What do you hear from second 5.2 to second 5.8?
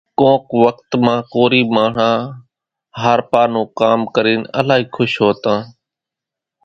هوتان۔